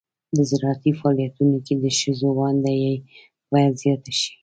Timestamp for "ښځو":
1.99-2.29